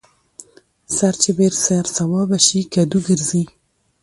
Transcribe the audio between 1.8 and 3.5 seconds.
سوابه شي کدو ګرځي.